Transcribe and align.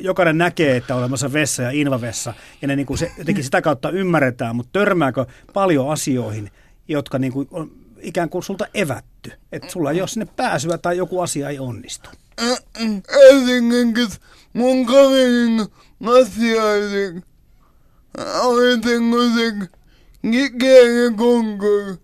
jokainen 0.00 0.38
näkee, 0.38 0.76
että 0.76 0.94
on 0.94 1.00
olemassa 1.00 1.32
vessa 1.32 1.62
ja 1.62 1.70
invavessa, 1.70 2.34
ja 2.62 2.68
ne 2.68 2.76
niin 2.76 2.86
kuin 2.86 2.98
se, 2.98 3.12
jotenkin 3.18 3.44
sitä 3.44 3.62
kautta 3.62 3.90
ymmärretään, 3.90 4.56
mutta 4.56 4.80
törmääkö 4.80 5.26
paljon 5.52 5.90
asioihin, 5.90 6.50
jotka 6.88 7.18
niin 7.18 7.32
kuin 7.32 7.48
on 7.50 7.70
ikään 8.00 8.28
kuin 8.28 8.42
sulta 8.42 8.66
evätty, 8.74 9.32
että 9.52 9.70
sulla 9.70 9.90
ei 9.90 10.00
ole 10.00 10.08
sinne 10.08 10.26
pääsyä 10.36 10.78
tai 10.78 10.96
joku 10.96 11.20
asia 11.20 11.48
ei 11.48 11.58
onnistu? 11.58 12.10
Esimerkiksi 13.30 14.20
mun 14.52 14.86
kaverin 14.86 15.66
asioiden 16.20 17.22
oli 18.42 18.82
semmoisen 18.82 19.68
kielen 20.58 21.16
konkurs. 21.16 21.98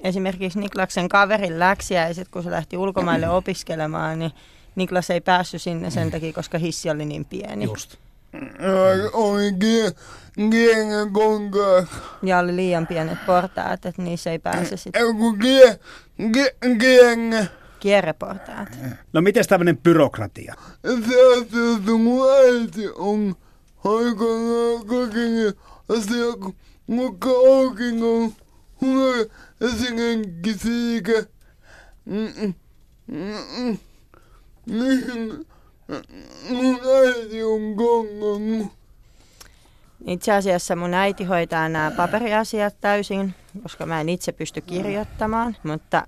Esimerkiksi 0.00 0.58
Niklaksen 0.58 1.08
kaverin 1.08 1.58
läksiäiset, 1.58 2.28
kun 2.28 2.42
se 2.42 2.50
lähti 2.50 2.76
ulkomaille 2.76 3.28
opiskelemaan, 3.38 4.18
niin 4.18 4.32
Niklas 4.76 5.10
ei 5.10 5.20
päässyt 5.20 5.62
sinne 5.62 5.90
sen 5.90 6.10
takia, 6.10 6.32
koska 6.32 6.58
hissi 6.58 6.90
oli 6.90 7.04
niin 7.04 7.24
pieni. 7.24 7.64
Just. 7.64 7.96
Ja 12.22 12.38
oli 12.38 12.56
liian 12.56 12.86
pienet 12.86 13.18
portaat, 13.26 13.86
että 13.86 14.02
niissä 14.02 14.30
ei 14.30 14.38
pääse 14.38 14.76
sitten 14.76 15.02
kierreportaat. 17.80 18.68
No 19.12 19.20
miten 19.20 19.44
tämmöinen 19.48 19.78
byrokratia? 19.78 20.54
Se 20.82 21.14
asia, 21.38 21.98
mun 21.98 22.30
äiti 22.30 22.88
on 22.94 23.34
aikanaan 23.84 24.86
kokenut 24.86 25.58
asia, 25.88 26.52
mutta 26.86 27.26
oikein 27.28 28.02
on 28.02 28.32
Mm, 32.04 32.54
mm, 33.06 33.78
mm, 34.66 35.38
äiti 37.04 37.44
on 37.44 37.76
kongannut. 37.76 38.72
Itse 40.06 40.32
asiassa 40.32 40.76
mun 40.76 40.94
äiti 40.94 41.24
hoitaa 41.24 41.68
nämä 41.68 41.90
paperiasiat 41.96 42.74
täysin, 42.80 43.34
koska 43.62 43.86
mä 43.86 44.00
en 44.00 44.08
itse 44.08 44.32
pysty 44.32 44.60
kirjoittamaan, 44.60 45.56
mutta 45.62 46.04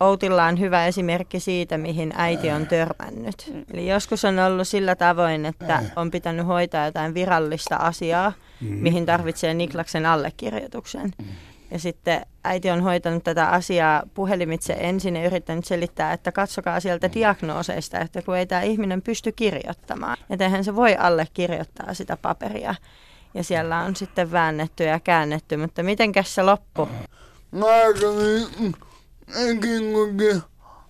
Outilla 0.00 0.44
on 0.44 0.60
hyvä 0.60 0.86
esimerkki 0.86 1.40
siitä, 1.40 1.78
mihin 1.78 2.12
äiti 2.16 2.50
on 2.50 2.66
törmännyt. 2.66 3.52
Eli 3.72 3.88
joskus 3.88 4.24
on 4.24 4.38
ollut 4.38 4.68
sillä 4.68 4.96
tavoin, 4.96 5.46
että 5.46 5.82
on 5.96 6.10
pitänyt 6.10 6.46
hoitaa 6.46 6.86
jotain 6.86 7.14
virallista 7.14 7.76
asiaa, 7.76 8.32
mihin 8.60 9.06
tarvitsee 9.06 9.54
Niklaksen 9.54 10.06
allekirjoituksen. 10.06 11.12
Ja 11.72 11.78
sitten 11.78 12.26
äiti 12.44 12.70
on 12.70 12.80
hoitanut 12.80 13.24
tätä 13.24 13.48
asiaa 13.48 14.02
puhelimitse 14.14 14.72
ensin 14.72 15.16
ja 15.16 15.26
yrittänyt 15.26 15.64
selittää, 15.64 16.12
että 16.12 16.32
katsokaa 16.32 16.80
sieltä 16.80 17.12
diagnooseista, 17.14 18.00
että 18.00 18.22
kun 18.22 18.36
ei 18.36 18.46
tämä 18.46 18.62
ihminen 18.62 19.02
pysty 19.02 19.32
kirjoittamaan. 19.32 20.16
Että 20.30 20.44
eihän 20.44 20.64
se 20.64 20.76
voi 20.76 20.96
allekirjoittaa 20.96 21.94
sitä 21.94 22.16
paperia. 22.16 22.74
Ja 23.34 23.44
siellä 23.44 23.80
on 23.80 23.96
sitten 23.96 24.32
väännetty 24.32 24.84
ja 24.84 25.00
käännetty, 25.00 25.56
mutta 25.56 25.82
mitenkäs 25.82 26.34
se 26.34 26.42
loppu? 26.42 26.88
Mä 27.50 27.66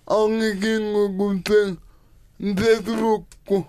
Anni 0.09 0.57
kinko, 0.61 1.09
se, 1.49 1.75
se 2.63 2.81
trukku. 2.81 3.67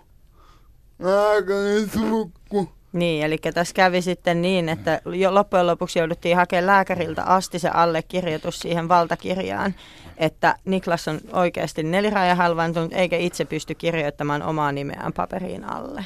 Mä 0.99 1.43
kävin 1.47 1.91
trukku. 1.91 2.69
Niin, 2.95 3.25
eli 3.25 3.39
tässä 3.39 3.75
kävi 3.75 4.03
sitten 4.03 4.43
niin, 4.43 4.69
että 4.69 5.01
jo 5.05 5.35
loppujen 5.35 5.67
lopuksi 5.67 5.99
jouduttiin 5.99 6.37
hakemaan 6.37 6.67
lääkäriltä 6.67 7.23
asti 7.23 7.59
se 7.59 7.69
allekirjoitus 7.69 8.59
siihen 8.59 8.89
valtakirjaan, 8.89 9.75
että 10.17 10.57
Niklas 10.65 11.09
on 11.09 11.21
oikeasti 11.33 11.83
neliraja 11.83 12.35
halvaantunut 12.35 12.93
eikä 12.93 13.17
itse 13.17 13.45
pysty 13.45 13.75
kirjoittamaan 13.75 14.43
omaa 14.43 14.73
nimeään 14.73 15.13
paperiin 15.13 15.65
alle. 15.65 16.03